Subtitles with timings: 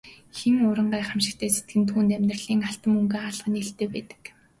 [0.37, 4.21] Хэн уран гайхамшигтай сэтгэнэ түүнд амьдралын алтан мөнгөн хаалга нээлттэй байдаг.